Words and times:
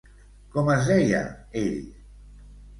Com 0.55 0.71
es 0.77 0.87
deia, 0.93 1.21
ell? 1.65 1.79